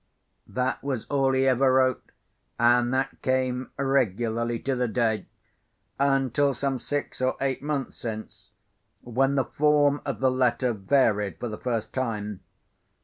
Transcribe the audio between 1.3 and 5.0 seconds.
he ever wrote, and that came regularly to the